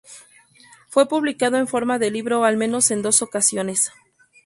Fue 0.89 1.07
publicado 1.07 1.57
en 1.57 1.67
forma 1.67 1.99
de 1.99 2.09
libro 2.09 2.43
al 2.43 2.57
menos 2.57 2.89
en 2.89 3.03
dos 3.03 3.21
ocasiones. 3.21 3.91